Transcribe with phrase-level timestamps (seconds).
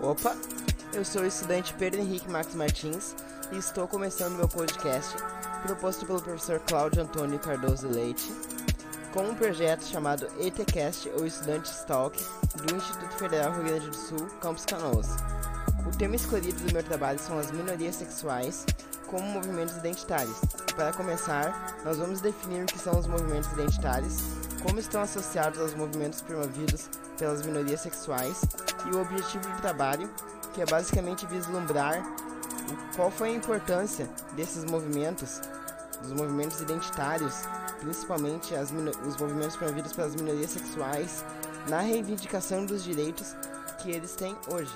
[0.00, 0.36] Opa,
[0.92, 3.14] eu sou o estudante Pedro Henrique Max Martins
[3.50, 5.16] e estou começando meu podcast,
[5.62, 8.30] proposto pelo professor Cláudio Antônio Cardoso Leite,
[9.14, 12.22] com um projeto chamado ETCast ou Estudantes Talk
[12.56, 15.08] do Instituto Federal Rio Grande do Sul, Campus Canoas.
[15.86, 18.66] O tema escolhido do meu trabalho são as minorias sexuais
[19.06, 20.38] como movimentos identitários.
[20.74, 24.18] Para começar, nós vamos definir o que são os movimentos identitários,
[24.62, 28.42] como estão associados aos movimentos promovidos pelas minorias sexuais
[28.84, 30.12] e o objetivo do trabalho,
[30.52, 32.02] que é basicamente vislumbrar
[32.94, 35.40] qual foi a importância desses movimentos,
[36.02, 37.34] dos movimentos identitários,
[37.80, 41.24] principalmente os movimentos promovidos pelas minorias sexuais,
[41.68, 43.34] na reivindicação dos direitos
[43.82, 44.74] que eles têm hoje.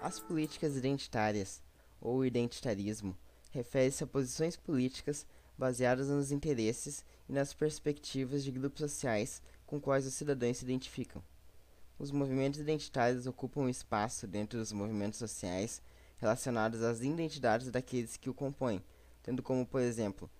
[0.00, 1.62] As políticas identitárias,
[2.00, 3.16] ou identitarismo,
[3.50, 10.06] refere-se a posições políticas baseadas nos interesses e nas perspectivas de grupos sociais com quais
[10.06, 11.22] os cidadãos se identificam.
[11.98, 15.82] Os movimentos identitários ocupam um espaço dentro dos movimentos sociais
[16.18, 18.82] relacionados às identidades daqueles que o compõem,
[19.22, 20.30] tendo como, por exemplo,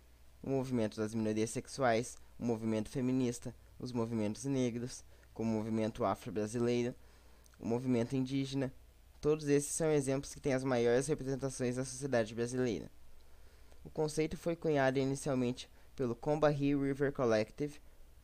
[0.43, 6.95] o movimento das minorias sexuais, o movimento feminista, os movimentos negros, como o movimento afro-brasileiro,
[7.59, 8.73] o movimento indígena,
[9.23, 12.91] Todos esses são exemplos que têm as maiores representações da sociedade brasileira.
[13.85, 17.81] O conceito foi cunhado inicialmente pelo Combahee River Collective,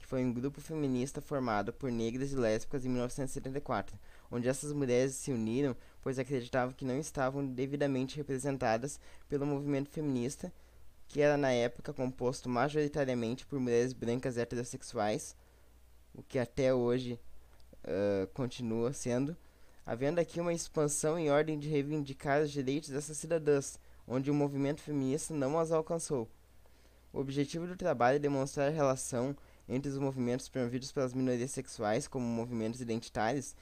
[0.09, 3.95] foi um grupo feminista formado por negras e lésbicas em 1974,
[4.31, 10.51] onde essas mulheres se uniram pois acreditavam que não estavam devidamente representadas pelo movimento feminista,
[11.07, 15.37] que era na época composto majoritariamente por mulheres brancas heterossexuais,
[16.15, 17.21] o que até hoje
[17.85, 19.37] uh, continua sendo
[19.85, 24.81] havendo aqui uma expansão em ordem de reivindicar os direitos dessas cidadãs, onde o movimento
[24.81, 26.29] feminista não as alcançou.
[27.11, 29.35] O objetivo do trabalho é demonstrar a relação
[29.69, 33.55] entre os movimentos promovidos pelas minorias sexuais como movimentos identitários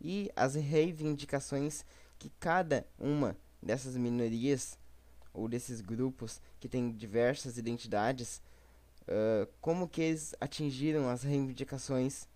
[0.00, 1.84] e as reivindicações
[2.18, 4.78] que cada uma dessas minorias
[5.32, 8.42] ou desses grupos que têm diversas identidades,
[9.02, 12.26] uh, como que eles atingiram as reivindicações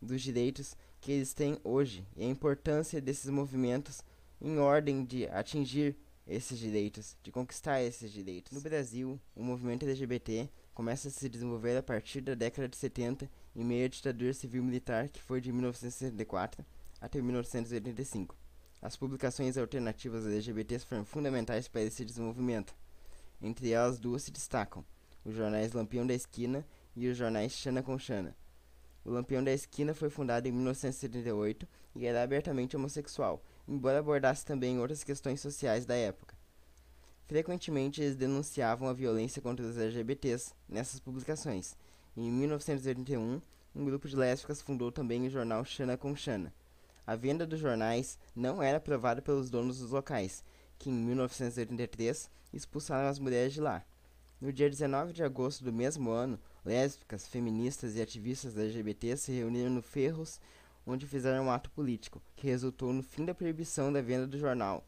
[0.00, 4.02] dos direitos que eles têm hoje e a importância desses movimentos
[4.40, 8.52] em ordem de atingir esses direitos, de conquistar esses direitos.
[8.52, 10.48] No Brasil, o movimento LGBT
[10.80, 15.10] começa a se desenvolver a partir da década de 70 em meio à ditadura civil-militar
[15.10, 16.64] que foi de 1964
[16.98, 18.34] até 1985.
[18.80, 22.74] As publicações alternativas LGBTs foram fundamentais para esse desenvolvimento.
[23.42, 24.82] Entre elas, duas se destacam:
[25.22, 26.64] os jornais Lampião da Esquina
[26.96, 28.34] e os jornais Xana com Xana.
[29.04, 34.80] O Lampião da Esquina foi fundado em 1978 e era abertamente homossexual, embora abordasse também
[34.80, 36.39] outras questões sociais da época.
[37.30, 41.76] Frequentemente eles denunciavam a violência contra os LGBTs nessas publicações.
[42.16, 43.40] em 1981,
[43.72, 46.52] um grupo de lésbicas fundou também o jornal Xana com Xana.
[47.06, 50.42] A venda dos jornais não era aprovada pelos donos dos locais,
[50.76, 53.84] que em 1983 expulsaram as mulheres de lá.
[54.40, 59.70] No dia 19 de agosto do mesmo ano, lésbicas, feministas e ativistas LGBT se reuniram
[59.70, 60.40] no Ferros,
[60.84, 64.84] onde fizeram um ato político, que resultou no fim da proibição da venda do jornal.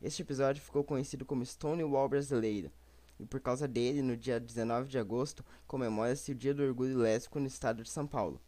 [0.00, 2.70] Este episódio ficou conhecido como Stonewall Brasileiro,
[3.18, 7.40] e por causa dele, no dia 19 de agosto, comemora-se o Dia do Orgulho Lésbico
[7.40, 8.40] no estado de São Paulo.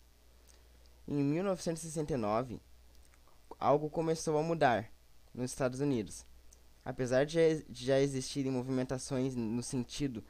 [1.08, 2.60] Em 1969,
[3.58, 4.92] algo começou a mudar
[5.34, 6.24] nos Estados Unidos.
[6.84, 10.22] Apesar de já existirem movimentações no sentido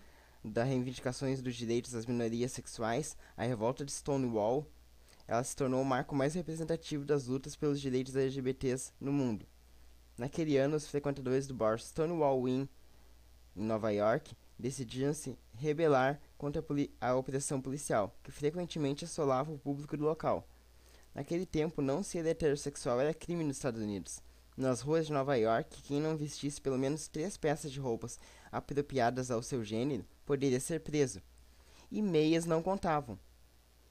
[0.42, 4.66] das reivindicações dos direitos das minorias sexuais, a revolta de Stonewall
[5.28, 9.46] ela se tornou o marco mais representativo das lutas pelos direitos LGBTs no mundo.
[10.20, 12.66] Naquele ano, os frequentadores do bar Stonewall Inn,
[13.56, 16.62] em Nova York, decidiram se rebelar contra
[17.00, 20.46] a, a opressão policial, que frequentemente assolava o público do local.
[21.14, 24.20] Naquele tempo, não ser heterossexual era crime nos Estados Unidos.
[24.58, 28.18] Nas ruas de Nova York, quem não vestisse pelo menos três peças de roupas
[28.52, 31.22] apropriadas ao seu gênero poderia ser preso.
[31.90, 33.18] E meias não contavam.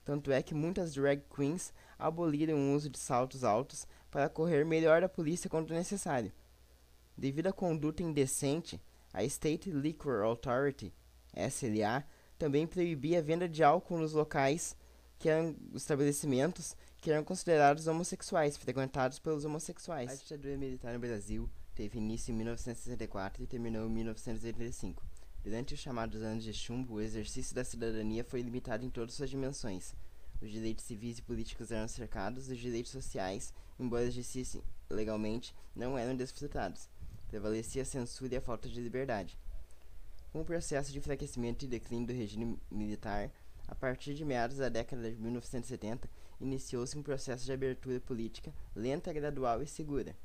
[0.09, 5.01] Tanto é que muitas drag queens aboliram o uso de saltos altos para correr melhor
[5.01, 6.33] da polícia quando necessário.
[7.15, 8.81] Devido à conduta indecente,
[9.13, 10.91] a State Liquor Authority,
[11.35, 12.03] SLA,
[12.39, 14.75] também proibia a venda de álcool nos locais
[15.19, 20.09] que eram estabelecimentos que eram considerados homossexuais, frequentados pelos homossexuais.
[20.09, 25.06] A ditadura militar no Brasil teve início em 1964 e terminou em 1985.
[25.44, 29.30] Durante os chamados anos de chumbo, o exercício da cidadania foi limitado em todas suas
[29.30, 29.95] dimensões.
[30.41, 36.15] Os direitos civis e políticos eram cercados, os direitos sociais, embora existissem legalmente, não eram
[36.15, 36.89] desfrutados.
[37.30, 39.38] Prevalecia a censura e a falta de liberdade.
[40.31, 43.31] Com o processo de enfraquecimento e declínio do regime militar,
[43.68, 46.09] a partir de meados da década de 1970,
[46.42, 50.15] iniciou-se um processo de abertura política lenta, gradual e segura.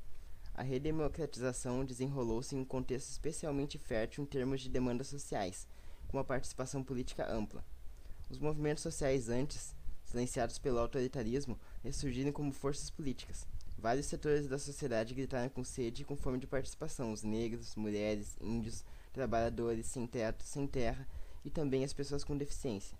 [0.54, 5.66] A redemocratização desenrolou-se em um contexto especialmente fértil em termos de demandas sociais,
[6.06, 7.64] com uma participação política ampla.
[8.30, 9.74] Os movimentos sociais antes,
[10.04, 13.48] silenciados pelo autoritarismo, ressurgiram como forças políticas.
[13.76, 18.36] Vários setores da sociedade gritaram com sede e com fome de participação: os negros, mulheres,
[18.40, 21.06] índios, trabalhadores sem teto, sem terra
[21.44, 22.96] e também as pessoas com deficiência.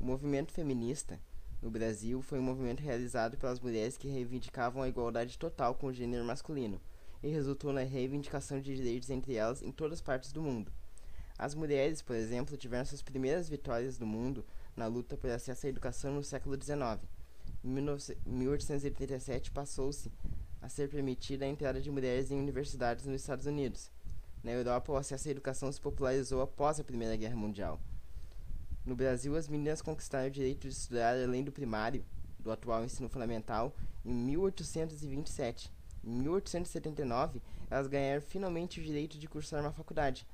[0.00, 1.20] O movimento feminista
[1.62, 5.92] no Brasil foi um movimento realizado pelas mulheres que reivindicavam a igualdade total com o
[5.92, 6.80] gênero masculino
[7.22, 10.72] e resultou na reivindicação de direitos entre elas em todas as partes do mundo.
[11.38, 14.44] As mulheres, por exemplo, tiveram suas primeiras vitórias do mundo
[14.76, 17.00] na luta por acesso à educação no século XIX.
[17.64, 17.68] Em
[18.26, 20.10] 1837 passou-se
[20.60, 23.88] a ser permitida a entrada de mulheres em universidades nos Estados Unidos.
[24.42, 27.80] Na Europa, o acesso à educação se popularizou após a Primeira Guerra Mundial.
[28.84, 32.04] No Brasil, as meninas conquistaram o direito de estudar além do primário,
[32.40, 35.70] do atual ensino fundamental, em 1827.
[36.02, 37.40] Em 1879,
[37.70, 40.26] elas ganharam finalmente o direito de cursar uma faculdade.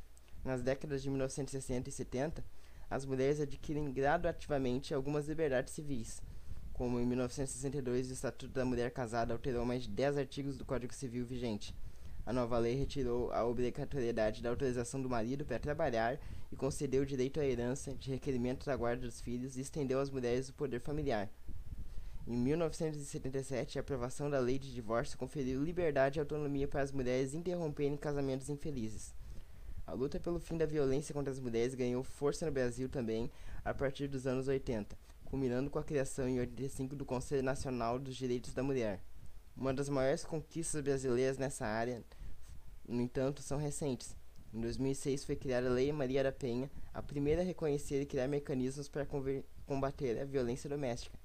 [0.42, 2.44] Nas décadas de 1960 e 70,
[2.88, 6.22] as mulheres adquirem gradativamente algumas liberdades civis,
[6.72, 10.94] como em 1962 o Estatuto da Mulher Casada alterou mais de 10 artigos do Código
[10.94, 11.74] Civil vigente.
[12.28, 16.20] A nova lei retirou a obrigatoriedade da autorização do marido para trabalhar
[16.52, 20.10] e concedeu o direito à herança de requerimento da guarda dos filhos e estendeu às
[20.10, 21.30] mulheres o poder familiar.
[22.26, 27.32] Em 1977, a aprovação da lei de divórcio conferiu liberdade e autonomia para as mulheres
[27.32, 29.14] interromperem casamentos infelizes.
[29.86, 33.30] A luta pelo fim da violência contra as mulheres ganhou força no Brasil também
[33.64, 38.14] a partir dos anos 80, culminando com a criação em 85 do Conselho Nacional dos
[38.14, 39.00] Direitos da Mulher.
[39.56, 42.04] Uma das maiores conquistas brasileiras nessa área
[42.88, 44.16] no entanto, são recentes.
[44.52, 48.26] Em 2006 foi criada a Lei Maria da Penha, a primeira a reconhecer e criar
[48.26, 49.06] mecanismos para
[49.66, 51.18] combater a violência doméstica.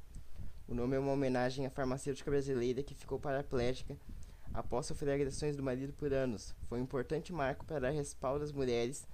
[0.67, 3.97] O nome é uma homenagem à farmacêutica brasileira que ficou paraplégica
[4.53, 6.53] após sofrer agressões do marido por anos.
[6.63, 9.07] Foi um importante marco para dar respaldo às mulheres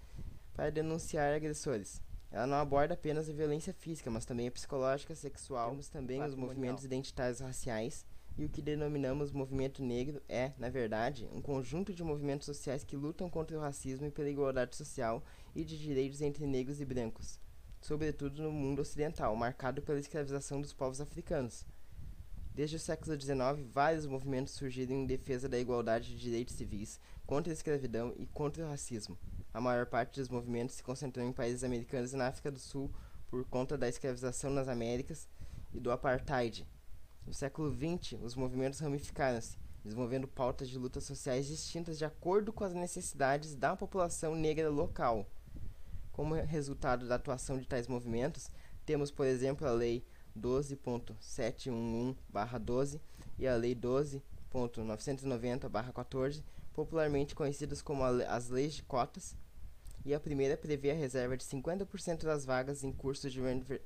[0.56, 2.02] para denunciar agressores.
[2.32, 6.36] Ela não aborda apenas a violência física, mas também a psicológica, sexual, Temos também os
[6.36, 8.06] movimentos identitários raciais
[8.40, 12.96] e o que denominamos movimento negro é, na verdade, um conjunto de movimentos sociais que
[12.96, 15.22] lutam contra o racismo e pela igualdade social
[15.54, 17.38] e de direitos entre negros e brancos,
[17.82, 21.66] sobretudo no mundo ocidental, marcado pela escravização dos povos africanos.
[22.56, 27.52] Desde o século XIX, vários movimentos surgiram em defesa da igualdade de direitos civis, contra
[27.52, 29.18] a escravidão e contra o racismo.
[29.54, 32.90] A maior parte dos movimentos se concentrou em países americanos e na África do Sul
[33.28, 35.28] por conta da escravização nas Américas
[35.74, 36.66] e do apartheid,
[37.30, 42.64] no século XX, os movimentos ramificaram-se, desenvolvendo pautas de lutas sociais distintas de acordo com
[42.64, 45.28] as necessidades da população negra local.
[46.12, 48.50] Como resultado da atuação de tais movimentos,
[48.84, 50.04] temos, por exemplo, a Lei
[50.36, 53.00] 12.711-12
[53.38, 56.44] e a Lei 12.990-14,
[56.74, 59.38] popularmente conhecidas como as Leis de Cotas,
[60.06, 63.42] e a primeira prevê a reserva de 50% das vagas em cursos de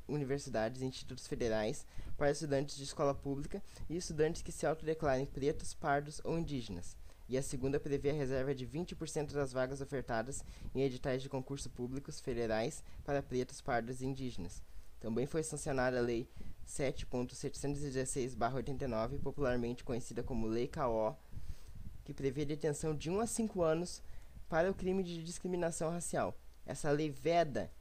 [0.07, 1.86] universidades e institutos federais
[2.18, 6.96] para estudantes de escola pública e estudantes que se autodeclarem pretos, pardos ou indígenas.
[7.27, 10.43] E a segunda prevê a reserva de 20% das vagas ofertadas
[10.75, 14.62] em editais de concurso públicos federais para pretos, pardos e indígenas.
[15.00, 16.27] Também foi sancionada a Lei
[16.67, 21.15] 7.716-89, popularmente conhecida como Lei KO,
[22.05, 24.01] que prevê detenção de 1 a 5 anos
[24.53, 26.38] para o crime de discriminação racial.
[26.63, 27.72] Essa lei veda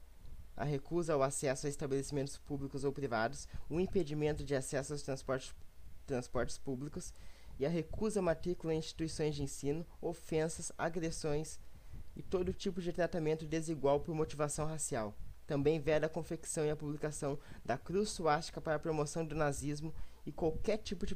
[0.57, 5.55] a recusa ao acesso a estabelecimentos públicos ou privados, o impedimento de acesso aos transportes,
[6.07, 7.13] transportes públicos
[7.59, 11.61] e a recusa à matrícula em instituições de ensino, ofensas, agressões
[12.17, 15.15] e todo tipo de tratamento desigual por motivação racial.
[15.47, 19.95] Também veda a confecção e a publicação da cruz suástica para a promoção do nazismo
[20.25, 21.15] e qualquer tipo de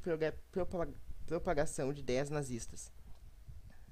[1.26, 2.92] propagação de ideias nazistas.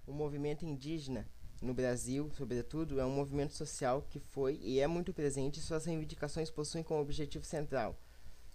[0.06, 1.26] O movimento indígena
[1.64, 5.86] no Brasil, sobretudo, é um movimento social que foi e é muito presente e suas
[5.86, 7.98] reivindicações possuem como objetivo central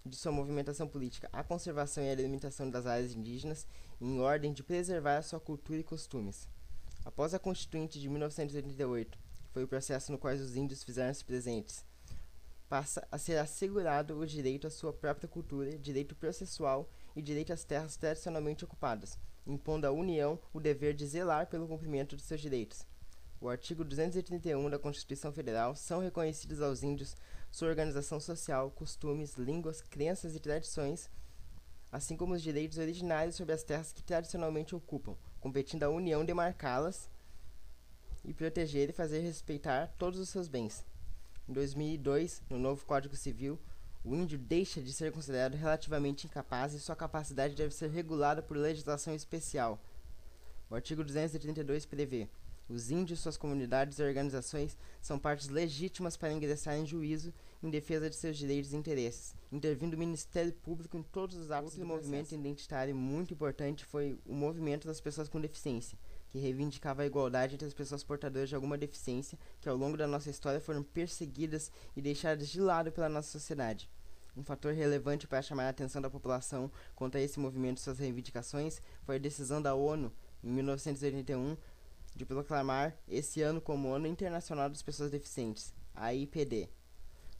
[0.06, 3.66] de sua movimentação política a conservação e a delimitação das áreas indígenas
[4.00, 6.48] em ordem de preservar a sua cultura e costumes.
[7.04, 11.84] Após a Constituinte de 1988, que foi o processo no qual os índios fizeram-se presentes,
[12.68, 17.64] passa a ser assegurado o direito à sua própria cultura, direito processual e direito às
[17.64, 22.86] terras tradicionalmente ocupadas, impondo à União o dever de zelar pelo cumprimento de seus direitos.
[23.40, 27.16] O artigo 231 da Constituição Federal são reconhecidos aos índios
[27.50, 31.08] sua organização social, costumes, línguas, crenças e tradições,
[31.90, 37.08] assim como os direitos originários sobre as terras que tradicionalmente ocupam, competindo à União demarcá-las
[38.26, 40.84] e proteger e fazer respeitar todos os seus bens.
[41.48, 43.58] Em 2002, no novo Código Civil,
[44.04, 48.56] o índio deixa de ser considerado relativamente incapaz e sua capacidade deve ser regulada por
[48.56, 49.80] legislação especial
[50.70, 52.28] O artigo 232 prevê:
[52.70, 58.08] os índios, suas comunidades e organizações são partes legítimas para ingressar em juízo em defesa
[58.08, 62.32] de seus direitos e interesses, intervindo o Ministério Público em todos os atos do movimento
[62.32, 65.98] identitário muito importante foi o movimento das pessoas com deficiência,
[66.30, 70.06] que reivindicava a igualdade entre as pessoas portadoras de alguma deficiência que ao longo da
[70.06, 73.90] nossa história foram perseguidas e deixadas de lado pela nossa sociedade.
[74.36, 78.80] Um fator relevante para chamar a atenção da população contra esse movimento e suas reivindicações
[79.02, 80.12] foi a decisão da ONU,
[80.42, 81.56] em 1981,
[82.20, 86.68] de proclamar esse ano como Ano Internacional das Pessoas Deficientes, AIPD,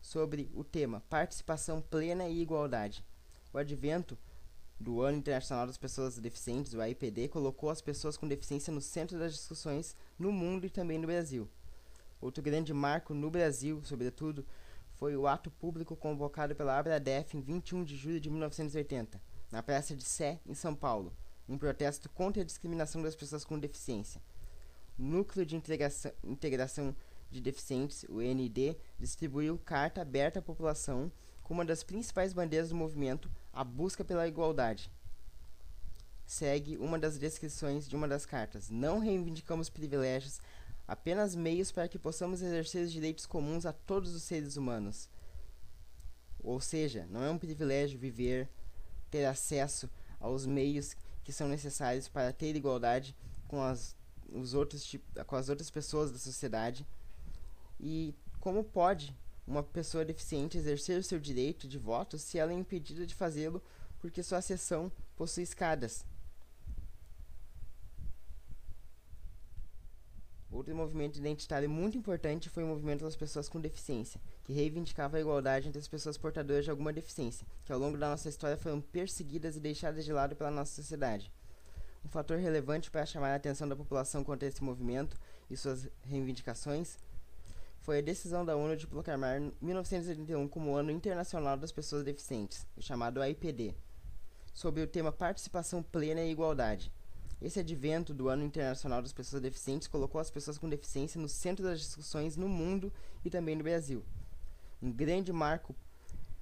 [0.00, 3.04] sobre o tema Participação Plena e Igualdade.
[3.52, 4.16] O advento
[4.78, 9.18] do Ano Internacional das Pessoas Deficientes, o AIPD, colocou as pessoas com deficiência no centro
[9.18, 11.46] das discussões no mundo e também no Brasil.
[12.18, 14.46] Outro grande marco no Brasil, sobretudo,
[14.94, 19.20] foi o ato público convocado pela Abradef em 21 de julho de 1980,
[19.52, 21.14] na Praça de Sé, em São Paulo,
[21.46, 24.22] um protesto contra a discriminação das pessoas com deficiência.
[25.00, 26.94] Núcleo de Integração,
[27.30, 31.10] de Deficientes, o ND, distribuiu carta aberta à população
[31.42, 34.90] com uma das principais bandeiras do movimento, a busca pela igualdade.
[36.26, 38.68] Segue uma das descrições de uma das cartas.
[38.70, 40.40] Não reivindicamos privilégios,
[40.86, 45.08] apenas meios para que possamos exercer os direitos comuns a todos os seres humanos.
[46.42, 48.48] Ou seja, não é um privilégio viver,
[49.10, 49.88] ter acesso
[50.20, 53.16] aos meios que são necessários para ter igualdade
[53.48, 53.96] com as
[54.32, 54.96] os outros
[55.26, 56.86] com as outras pessoas da sociedade
[57.78, 62.54] e como pode uma pessoa deficiente exercer o seu direito de voto se ela é
[62.54, 63.62] impedida de fazê-lo
[63.98, 66.04] porque sua seção possui escadas.
[70.50, 75.20] Outro movimento identitário muito importante foi o movimento das pessoas com deficiência, que reivindicava a
[75.20, 78.80] igualdade entre as pessoas portadoras de alguma deficiência, que ao longo da nossa história foram
[78.80, 81.30] perseguidas e deixadas de lado pela nossa sociedade.
[82.04, 85.16] Um fator relevante para chamar a atenção da população contra esse movimento
[85.48, 86.98] e suas reivindicações
[87.80, 92.66] foi a decisão da ONU de proclamar 1981 como o Ano Internacional das Pessoas Deficientes,
[92.76, 93.74] o chamado AIPD,
[94.52, 96.92] sobre o tema Participação Plena e Igualdade.
[97.40, 101.64] Esse advento do Ano Internacional das Pessoas Deficientes colocou as pessoas com deficiência no centro
[101.64, 102.92] das discussões no mundo
[103.24, 104.04] e também no Brasil.
[104.82, 105.74] Um grande marco,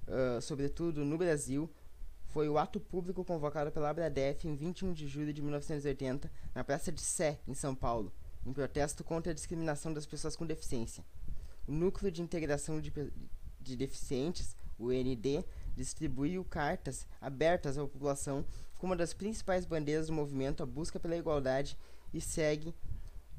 [0.09, 1.71] uh, sobretudo no Brasil,
[2.28, 6.92] foi o ato público convocado pela Abradef em 21 de julho de 1980, na Praça
[6.92, 8.12] de Sé, em São Paulo,
[8.44, 11.04] em protesto contra a discriminação das pessoas com deficiência.
[11.66, 12.92] O Núcleo de Integração de,
[13.61, 15.44] de Deficientes, o ND,
[15.75, 18.44] distribuiu cartas abertas à população
[18.78, 21.76] como uma das principais bandeiras do movimento à busca pela igualdade
[22.12, 22.75] e segue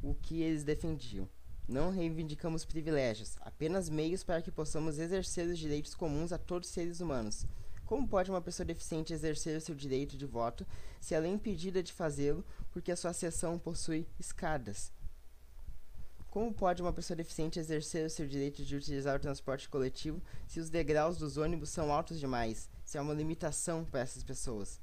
[0.01, 1.27] o que eles defendiam.
[1.67, 6.73] Não reivindicamos privilégios, apenas meios para que possamos exercer os direitos comuns a todos os
[6.73, 7.45] seres humanos.
[7.89, 10.63] Como pode uma pessoa deficiente exercer o seu direito de voto
[11.01, 14.93] se ela é impedida de fazê-lo porque a sua seção possui escadas?
[16.29, 20.59] Como pode uma pessoa deficiente exercer o seu direito de utilizar o transporte coletivo se
[20.59, 22.69] os degraus dos ônibus são altos demais?
[22.85, 24.79] Se há uma limitação para essas pessoas?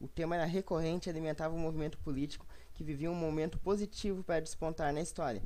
[0.00, 2.44] O tema era recorrente e alimentava um movimento político
[2.74, 5.44] que vivia um momento positivo para despontar na história.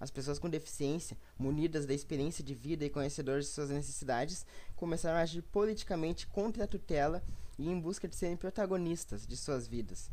[0.00, 5.18] As pessoas com deficiência, munidas da experiência de vida e conhecedoras de suas necessidades, começaram
[5.18, 7.22] a agir politicamente contra a tutela
[7.58, 10.10] e em busca de serem protagonistas de suas vidas,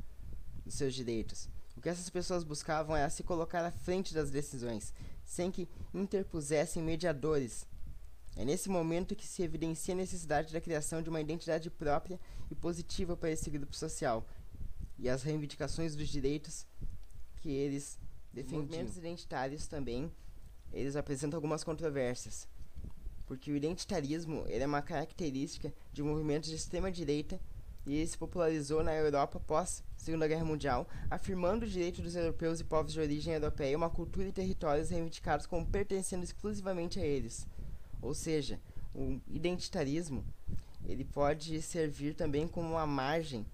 [0.66, 1.48] dos seus direitos.
[1.78, 6.82] O que essas pessoas buscavam era se colocar à frente das decisões, sem que interpusessem
[6.82, 7.68] mediadores.
[8.36, 12.56] É nesse momento que se evidencia a necessidade da criação de uma identidade própria e
[12.56, 14.26] positiva para esse grupo social
[14.98, 16.66] e as reivindicações dos direitos
[17.38, 18.00] que eles.
[18.44, 20.12] Movimentos identitários também,
[20.74, 22.48] eles apresentam algumas controvérsias,
[23.26, 27.40] porque o identitarismo ele é uma característica de movimentos de extrema direita
[27.86, 32.60] e ele se popularizou na Europa após Segunda Guerra Mundial, afirmando o direito dos europeus
[32.60, 37.06] e povos de origem europeia a uma cultura e territórios reivindicados como pertencendo exclusivamente a
[37.06, 37.48] eles.
[38.02, 38.60] Ou seja,
[38.94, 40.26] o identitarismo
[40.88, 43.46] ele pode servir também como uma margem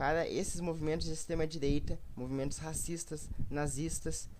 [0.00, 4.30] para esses movimentos de extrema direita, movimentos racistas, nazistas.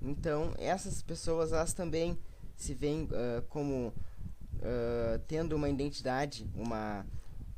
[0.00, 2.16] Então, essas pessoas elas também
[2.54, 7.04] se veem uh, como uh, tendo uma identidade, uma,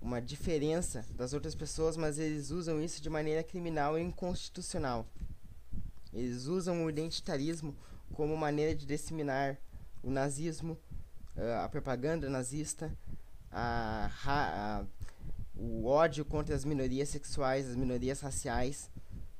[0.00, 5.06] uma diferença das outras pessoas, mas eles usam isso de maneira criminal e inconstitucional.
[6.14, 7.76] Eles usam o identitarismo
[8.14, 9.58] como maneira de disseminar
[10.02, 10.78] o nazismo,
[11.36, 12.90] uh, a propaganda nazista,
[13.52, 14.86] a, a
[15.56, 18.90] o ódio contra as minorias sexuais, as minorias raciais.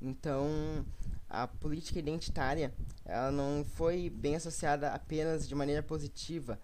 [0.01, 0.85] Então,
[1.29, 6.59] a política identitária ela não foi bem associada apenas de maneira positiva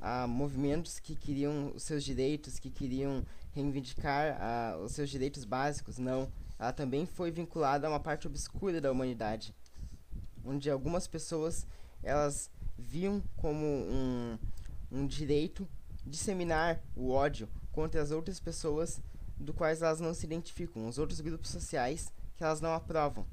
[0.00, 5.96] a movimentos que queriam os seus direitos, que queriam reivindicar uh, os seus direitos básicos.
[5.98, 9.54] Não, ela também foi vinculada a uma parte obscura da humanidade,
[10.44, 11.66] onde algumas pessoas
[12.02, 14.38] elas viam como um,
[14.92, 15.66] um direito
[16.04, 19.02] disseminar o ódio contra as outras pessoas
[19.36, 23.26] do quais elas não se identificam, os outros grupos sociais que elas não aprovam.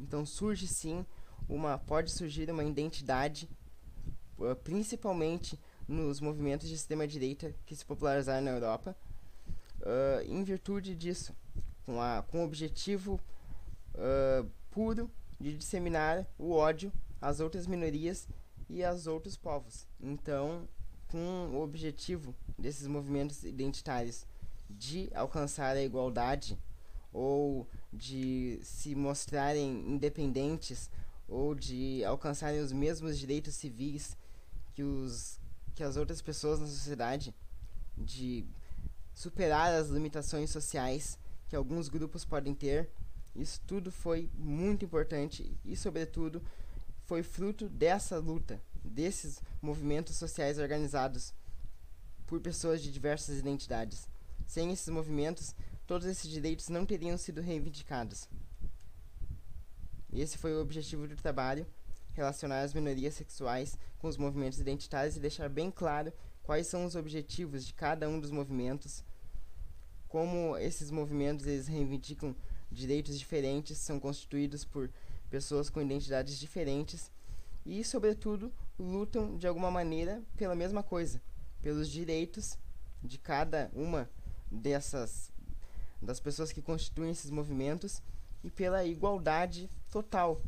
[0.00, 1.04] Então surge sim
[1.46, 3.46] uma pode surgir uma identidade
[4.38, 8.96] uh, principalmente nos movimentos de extrema direita que se popularizaram na Europa,
[9.82, 11.34] uh, em virtude disso,
[11.84, 13.20] com, a, com o objetivo
[13.94, 16.90] uh, puro de disseminar o ódio
[17.20, 18.26] às outras minorias
[18.70, 19.86] e aos outros povos.
[20.00, 20.66] Então,
[21.08, 24.26] com o objetivo desses movimentos identitários
[24.68, 26.58] de alcançar a igualdade
[27.12, 30.90] ou de se mostrarem independentes
[31.28, 34.16] ou de alcançarem os mesmos direitos civis
[34.74, 35.40] que os
[35.76, 37.34] que as outras pessoas na sociedade,
[37.96, 38.46] de
[39.14, 42.88] superar as limitações sociais que alguns grupos podem ter.
[43.34, 46.42] Isso tudo foi muito importante e, sobretudo,
[47.04, 51.34] foi fruto dessa luta, desses movimentos sociais organizados
[52.26, 54.08] por pessoas de diversas identidades.
[54.46, 55.54] Sem esses movimentos,
[55.86, 58.28] todos esses direitos não teriam sido reivindicados.
[60.12, 61.66] Esse foi o objetivo do trabalho
[62.14, 66.96] relacionar as minorias sexuais com os movimentos identitários e deixar bem claro quais são os
[66.96, 69.04] objetivos de cada um dos movimentos,
[70.08, 72.34] como esses movimentos eles reivindicam
[72.70, 74.90] direitos diferentes, são constituídos por
[75.28, 77.10] pessoas com identidades diferentes
[77.64, 81.20] e, sobretudo, lutam de alguma maneira pela mesma coisa,
[81.66, 82.56] pelos direitos
[83.02, 84.08] de cada uma
[84.48, 85.32] dessas
[86.00, 88.00] das pessoas que constituem esses movimentos
[88.44, 90.40] e pela igualdade total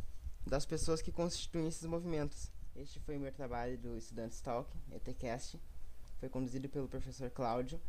[0.46, 2.52] das pessoas que constituem esses movimentos.
[2.76, 5.60] Este foi o meu trabalho do Students Talk, ETCast.
[6.20, 7.80] Foi conduzido pelo professor Cláudio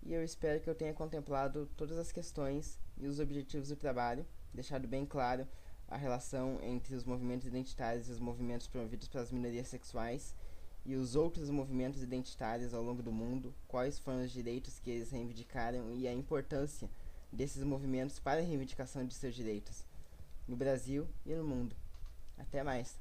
[0.00, 4.24] e eu espero que eu tenha contemplado todas as questões e os objetivos do trabalho,
[4.54, 5.44] deixado bem claro
[5.88, 10.36] a relação entre os movimentos identitários e os movimentos promovidos pelas minorias sexuais
[10.90, 15.12] e os outros movimentos identitários ao longo do mundo, quais foram os direitos que eles
[15.12, 16.90] reivindicaram e a importância
[17.30, 19.84] desses movimentos para a reivindicação de seus direitos
[20.48, 21.76] no Brasil e no mundo.
[22.36, 22.98] Até mais.